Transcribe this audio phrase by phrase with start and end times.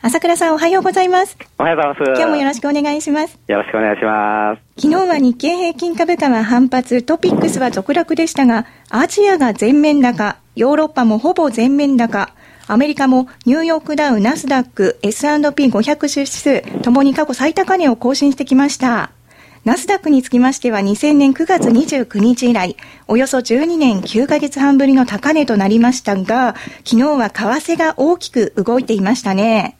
[0.00, 1.36] 朝倉さんおはようございます。
[1.58, 2.20] おはようございます。
[2.20, 3.36] 今日もよろしくお願いします。
[3.48, 4.62] よろしくお願いします。
[4.80, 12.32] 昨日は日経平均株価は反発、トピックスは続落でしたが、アジアが全面高、ヨーロッパもほぼ全面高、
[12.68, 19.10] アメリカもニューヨークダウ、ナスダック、S&P500 指数、ともに過去最高値を更新してきました。
[19.64, 22.76] ナスダックにつきましては2000年9月29日以来、
[23.08, 26.54] およそ12年9ヶ月半ぶりの高値となりましたが、
[26.84, 29.77] 昨日は為替が大きく動いていましたね。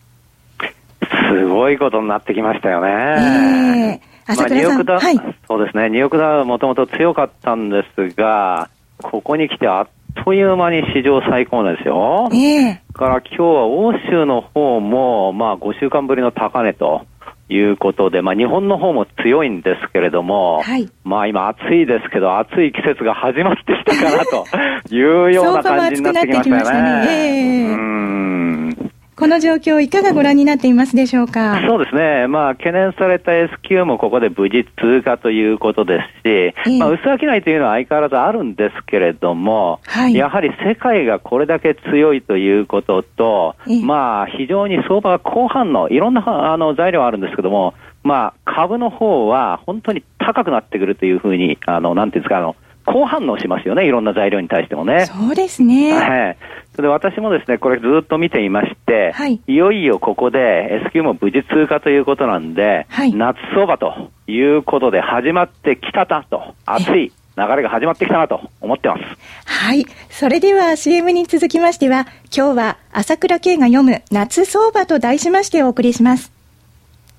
[1.10, 4.00] すごいことになってきましたよね。
[4.26, 8.70] えー、朝倉さん、まあ、はい、そうですね、ニューヨークダウはもともと強かったんですが、
[9.02, 9.88] ここに来てあっ
[10.24, 12.28] という間に史上最高値ですよ。
[12.32, 17.06] えー、から今日は欧州の方も、まあ5週間ぶりの高値と。
[17.50, 27.06] いうことで、まあ、日本の方も強いんですけれども、はい、まあ今暑いですけど、暑い季節が始まってきたかなというような感じになってきましたね。
[27.06, 28.77] ねえー、
[29.18, 31.60] この状況、いかがご覧になっていますでしょうか？
[31.66, 32.28] そうですね。
[32.28, 52.54] まあ、懸念された S q もここで無事通過ということですし、えー、まあ、薄商いというのは相変わらずあるんですけれども、はい、やはり世界がこれだけ強いということと、えー、まあ、非常に相場が後半の、いろんなあの材料あるんですけども、まあ、株の方は本当に高くなってくるというふうに、あの、なんていうんですか、あの、
[52.90, 55.06] 好反応しますよね、いろんな材料に対してもね。
[55.06, 55.92] そうですね。
[55.92, 56.36] はい。
[56.74, 69.02] それで私もですね、これずっと見ていまして、はい、いよいよここで S q も無事通過ということなんで、はい、夏相場ということで始まってきたなと、熱い流れが始まってきたなと思ってます。
[69.44, 69.84] はい。
[70.08, 76.32] それでは CM に続きましては、今日は朝倉慶が読む夏相場と題しましてお送りします。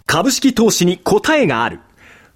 [0.05, 1.79] 株式投資に答えがある。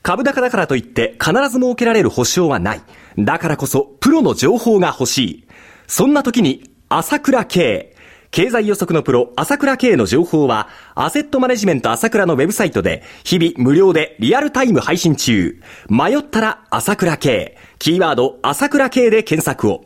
[0.04, 2.82] 株高だからといって必ず設けられる保証はない。
[3.18, 5.48] だからこそプロの情報が欲しい。
[5.88, 7.94] そんな時に朝倉慶。
[8.34, 15.62] 経済予測のプロ、朝倉慶の情報は、アセットマネジメント朝倉のウェブサイトで、日々無料でリアルタイム配信中。
[15.88, 17.56] 迷ったら朝倉慶。
[17.78, 19.86] キーワード、朝倉慶で検索を。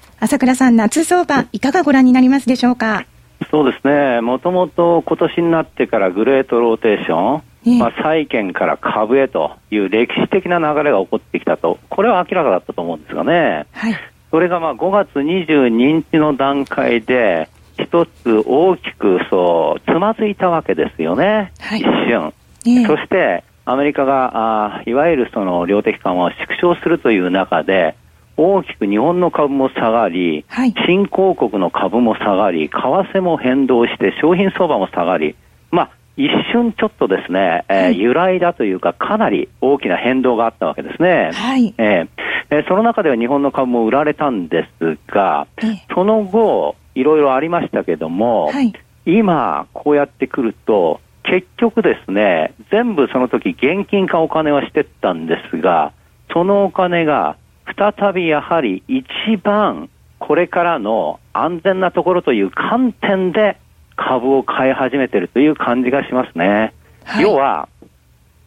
[0.23, 3.07] 朝倉さん、夏相場、いかがご覧になりますでしょうか？
[3.49, 13.95] そうですね、もともと今年になってからグレートローテーション、えまあ、債券から株へという歴史的な流れが起こってきたと、これは明らかだったと思うんですがね、はい、
[14.29, 17.49] それがまあ5月22日の段階で、
[17.79, 22.31] 一つ大きくそうつまずいたわけですよね、はい、一瞬。
[22.67, 27.95] えそしてアメリカがあいわゆるその量的緩和を縮小するという中で、
[28.37, 35.35] 大きく日本の株も下がり、はい、新興国の株も下がり、為替も変動して、商品相場も下がり、
[35.69, 41.31] まあ、一瞬ちょっとですね、えー、揺らいだというか、かなり大きな変動があったわけですね。
[41.33, 45.47] はい、えー、その中では日本の株も売られたんですが、
[45.93, 48.73] その後、いろいろありましたけども、はい、
[49.05, 55.93] 今、こうやってくると、結局ですね、全部その時現金化お金はしてったんですが、
[56.33, 57.37] そのお金が
[57.77, 59.03] 再びやはり一
[59.41, 59.89] 番
[60.19, 63.57] これからの安全なところという観点で
[63.95, 66.73] 株を買い始めているという感じがしますね。
[67.03, 67.67] はい、要は、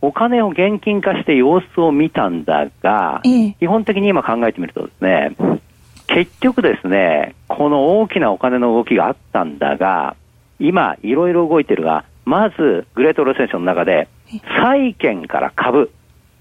[0.01, 5.35] お金を現金化して様子を見たんだが、ええ、基本的に今考えてみるとですね、
[6.07, 10.17] 結局ですね、この大きなお金の動きがあったんだが、
[10.61, 14.09] 今いろいろ動いてるが、まずグレートロセッションの中で、
[14.61, 15.91] 債券から株、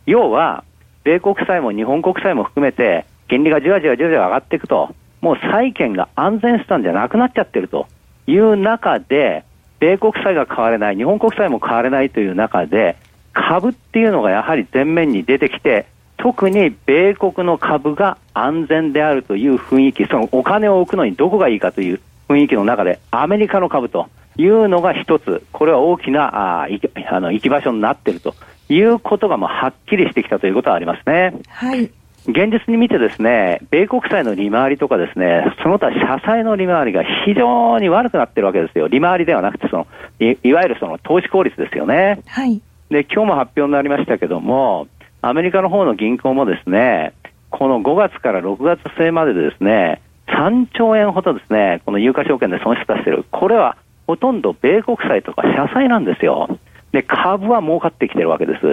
[0.05, 0.63] 要は
[1.03, 7.87] 米国債も日本国債も含めて、金利がじわじわじわじわ上がっていくと、もう債券が安全資産じゃなくなっちゃってると。
[8.27, 9.43] いう中で、
[9.79, 12.95] 米国債が買われない、日本国債も買われないという中で、
[13.33, 15.85] 株っていうのがやはり前面に出てきて、
[16.17, 24.07] 特に米国の株が安全であるという雰囲気、そのお金を置くのにどこがいいかという雰囲気の中で、アメリカの株と
[24.37, 26.67] いうのが一つ、これは大きなあ
[27.09, 28.35] あの行き場所になっていると。
[28.69, 31.33] いうことがもうはっきりしてきたということはありますね。
[31.49, 31.91] はい。
[32.25, 38.87] 現実に見てですね、米国債の利回りとかですね、その他社債の利回りが非常に悪くなってるわけですよ。
[38.87, 39.87] 利回りではなくて、その、
[40.21, 42.21] いいわゆるその投資効率ですよね。
[42.27, 42.61] はい。
[42.89, 44.87] で、今日も発表になりましたけども、
[45.21, 47.13] アメリカの方の銀行もですね、
[47.49, 53.25] この5月から6月末まででですね、3兆円ほどですね、この有価証券で損失出してる。
[53.31, 53.75] これは
[54.07, 56.57] ほとんど米国債とか社債なんですよ。
[56.93, 58.65] で、株は儲かってきてるわけです。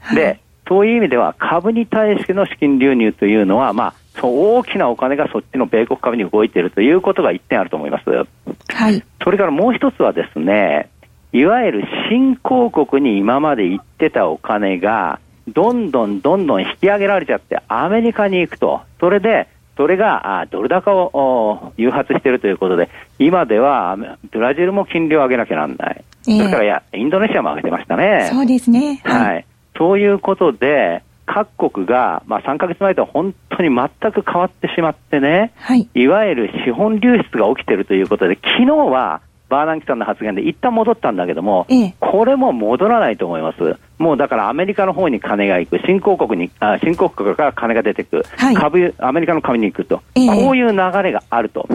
[0.00, 8.10] はい、で、そういう意味では株に対しての資金流入というのは、まあ、そう大きなお金がそっちの米国株に動いているということが一点あると思います。
[8.10, 9.02] はい。
[9.22, 10.90] それからもう一つはですね、
[11.32, 18.80] いわゆる新興国に今まで行ってたお金が、どんどんどんどん引き上げられちゃって、アメリカに行くと。
[19.00, 19.46] それで、
[19.78, 23.96] それがドル高を誘発しているということで、今では
[24.32, 26.04] ブラジルも金利を上げなきゃなんない。
[26.26, 28.28] えー、それからやインドネシアも上げてましたね。
[28.30, 29.00] そうですね。
[29.04, 29.46] はい、はい
[29.78, 43.76] そういうことで、各国が、まあ、3か月前とは本当に全く変わってしまってね、はい、いわゆる資本流出が起きているということで、昨日はバーナンキさんの発言で一旦戻ったんだけども、ええ、これも戻らないと思います。
[43.98, 51.66] もうだからアメリカの方に金が行く、新興国に、あ新興国から金が出てく、はい、株、アメリカの株に行くと、え、こういう流れがあると。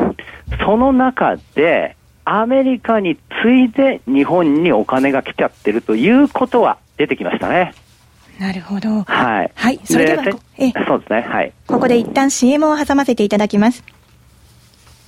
[0.66, 7.74] その中で、アメリカに次いで日本にお金が来ちゃってるということは出てきましたね。
[8.40, 9.04] なるほど。
[9.04, 9.52] はい。
[9.56, 9.80] はい。
[9.84, 10.24] それでは、
[10.58, 11.22] えそうですね。
[11.22, 11.54] はい。
[11.68, 13.84] ここで一旦 CM を挟ませていただきます。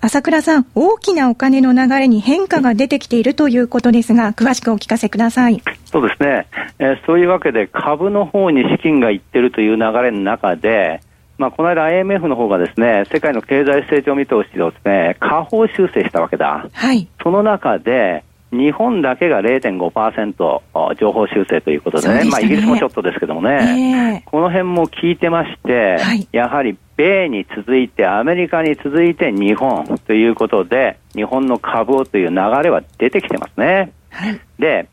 [0.00, 5.60] 朝倉さん、大きなお金の流れに変化が出てきているということですが、詳しくお聞かせください。
[5.86, 6.46] そうですね。
[6.78, 11.00] えー、そういうわけで、株の方に資金がいってるという流れの中で、
[11.36, 16.68] まあ、この間 IMF の方がですね、世界の経済成長見通しをですね、下方修正したわけだ。
[16.72, 17.08] はい。
[17.22, 33.92] その中で、日本だけが0.5%情報修正ということでね、でねまあ、イギリスもちょっとですけどもね、えー、この辺も聞いてまして、はい、やはり米に続いて、アメリカに続いて日本ということで、日本の株をという流れは出てきてますね。
[34.10, 34.88] はい、で、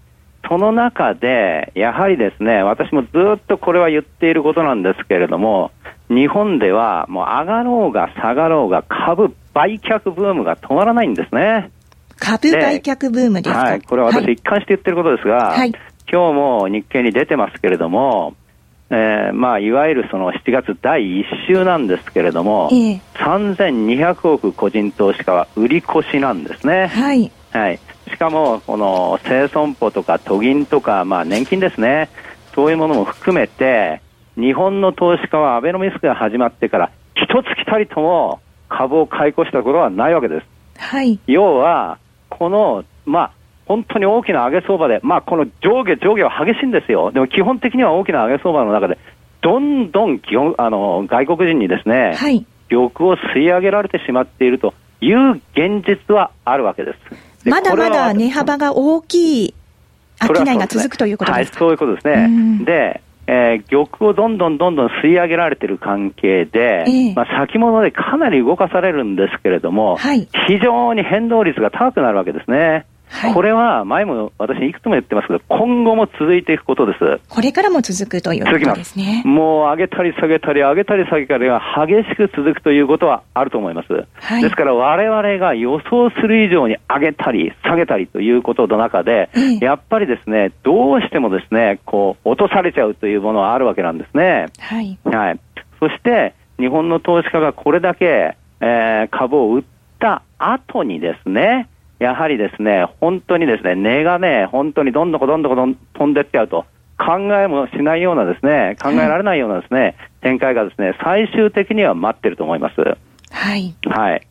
[0.47, 3.07] その中で、やはりですね、私もず
[3.37, 5.71] っとこれは言っていることなんですけれども、
[6.07, 11.71] 日本ではもう上がろうが下がろうが株売却ブームが止まらないんですね。
[12.17, 15.71] 株売却ブームですか、はい、これは私一貫して言ってることですが、はい、
[16.11, 18.35] 今日も日経に出てますけれども、
[18.89, 26.87] えー、まあ、いわゆるその7月第1週なんですけれども、えー、3200億個人投資家は売り越しなんですね。
[26.87, 27.31] はい。
[27.51, 27.79] はい。
[28.07, 32.09] しかも、この生損保とか都銀とか、まあ年金ですね。
[32.53, 34.01] そういうものも含めて、
[34.37, 38.39] 日本の投資家はアベノミスクが始まってから、一月たりとも
[38.69, 40.45] 株を買い越したことはないわけです。
[40.77, 41.19] はい。
[41.27, 41.97] 要は、
[42.29, 43.31] この、まあ、
[43.65, 47.11] 本当に大きな上げ相場で、まあ、この上下上下は激しいんですよ。
[47.11, 48.97] でも基本的には大きな上げ相場の中で、
[49.41, 52.89] どんどん基本あの外国人にですね、はい、玉を
[53.35, 57.49] 吸い上げられてしまっているという現実はあるわけです。
[57.49, 59.53] まだまだ値幅が大きい
[60.21, 62.63] 商いが続くということですか、はい、そういうことですね。
[62.65, 72.85] で、えー、玉をどんどんどんどん吸い上げられている関係で、えー、まあ、先物でかなり動かされるんですけれども、はい、非常に変動率が高くなるわけですね。
[73.09, 77.21] はい、これは前も私、いくつも言ってますけど、今後も続いていくことです。
[77.29, 79.21] これからも続くということですね。
[79.25, 84.05] もう上げたり下げたり、上げたり下げたりが激しく続くということはあると思います。
[84.15, 94.47] はい、ですから、われわれが予想する以上に上げたり下げたりということの中で、ええ、やっぱりですね、どうしてもですね、こう、落とされちゃうというものはあるわけなんですね。
[94.59, 94.97] はい。
[95.03, 95.39] はい。
[95.79, 99.63] そして、日本の投資家がこれだけ、えー、株を売っ
[99.99, 101.67] た後にですね、
[101.99, 106.65] やはりですね、本当にですね、値がね、本当にどんどこどんどこどん飛んでっちゃうと。
[106.97, 112.75] 考えもしないようなですね、考えられないようなですね、展開がですね、最終的には待ってると思います。
[113.31, 113.75] はい。
[113.85, 114.27] はい。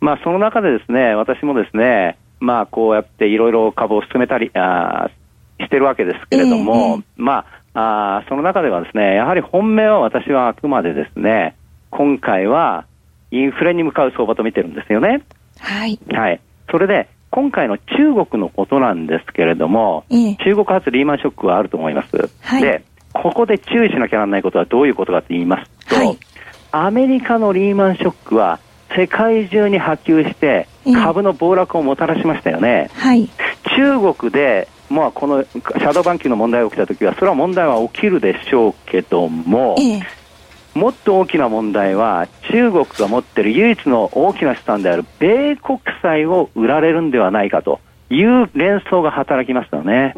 [0.00, 5.10] まあ、その中でですね、私もですね、まあ、こうやっていろいろ株を進めたりあ
[5.60, 7.44] してるわけですけれども、えー、ま
[7.74, 11.56] ああ、その中ではですね、やはり本命は私はあくまでですね、
[11.90, 12.84] 今回は
[13.30, 15.22] インフレに向かう相場と見てるんですよね。
[15.58, 15.98] はい。
[16.12, 16.40] はい。
[16.70, 22.30] それで、今回の中国のことなんですけれども、えー、中国発リーマンショックはあると思います。
[22.42, 26.18] はい、で、ここで注意しなきゃならないことはどういうことかと言いますと、はい、
[26.72, 28.58] アメリカのリーマンショックは
[28.94, 32.90] 世界中に波及して株の暴落をもたらしましたよね。
[32.94, 33.28] はい、
[33.76, 40.02] 中国でまあ、このシャドーバンキングの問題が起きたときは、それは問題は起きるでしょうけども、ええ、
[40.74, 50.14] もっと大きな問題は、中国が持っている唯一の大きな資産である米国債を売られるんではないかという連想が働きましたよね。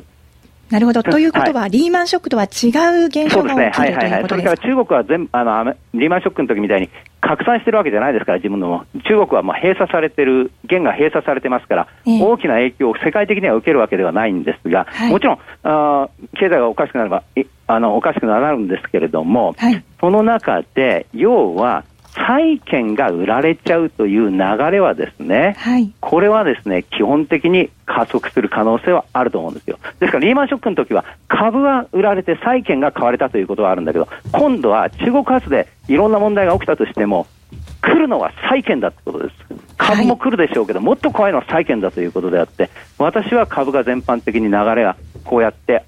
[0.70, 1.02] なるほど。
[1.02, 2.68] ということは、はい、リーマンショックとは違
[3.02, 4.28] う現象が起きる、ね、はいはいはい。
[4.28, 6.88] それから中国は全あのリーマンショックの時みたいに
[7.24, 8.84] 拡散してるわけじゃないですから、自分のも。
[9.08, 17.22] 中国はまあ閉鎖されてる、元が閉鎖されてますから、えー、大きな影響を世界的には受けるわけではないんですが、はい、もちろんあ、経済がおかしくなれば、
[17.66, 24.38] あのおかしくなるんですけれども、はい、その中で、要は、債券が売られちゃうという流
[24.70, 29.78] れはですね、はい、これはですね、基本的に加速する可能性はあると思うんですよ。
[29.98, 37.26] ですから、リーマンショックの時は株は売られて債券が買われたということはあるんだけど、今度は中国発でいろんな問題が起きたとしても、
[37.80, 39.34] 来るのは債券だってことです。
[39.76, 45.84] 株も来るでしょうけど、はい、もっと怖いのは債券だということであって、私は株が全般的に流れがこうやって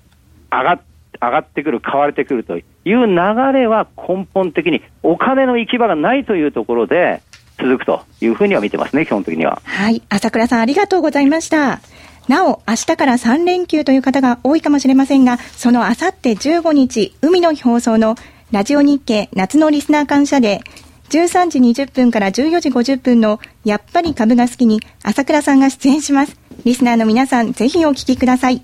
[0.51, 3.15] 上がって、上がってくる、買われてくるという流
[3.53, 7.23] れは根本的にお金の行き場がないというところで
[7.59, 9.61] 続くというふうには見てますね、基本的には。
[9.65, 10.03] はい。
[10.09, 11.81] 朝倉さんありがとうございました。
[12.29, 18.17] なお、明日から3連休という方が多いかもしれませんが、そのあさって15日、海の日放送の
[18.53, 26.37] ラジオ日経夏のリスナー感謝デー、13時20分から14時50分のやっぱり株が好きに朝倉さんが出演します。
[26.65, 28.63] リスナーの皆さん、ぜひお聞きください。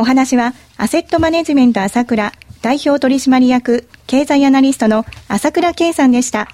[0.00, 6.46] お話は、アセットマネジメント朝倉代表取締役経済アナリストの朝倉圭さんでした。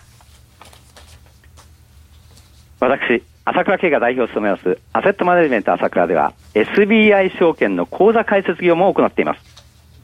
[2.81, 9.41] 私、朝倉圭が代表を務めます、アセットマネジメント朝倉では、SBI 証券の口座開設業務を行っています。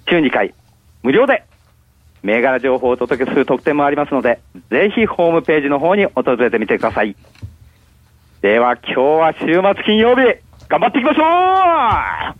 [0.06, 0.52] 週2回、
[1.02, 1.44] 無料で、
[2.22, 7.16] 銘柄情報をお届けする特典もありますので、ぜひホームページの方に訪れてみてください。
[8.42, 10.22] では今日は週末金曜日、
[10.68, 12.39] 頑張っていきましょう